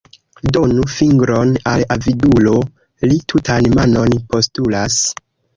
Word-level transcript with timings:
Donu 0.55 0.85
fingron 0.93 1.51
al 1.73 1.85
avidulo, 1.97 2.55
li 3.13 3.21
tutan 3.35 3.71
manon 3.77 4.17
postulas. 4.33 4.99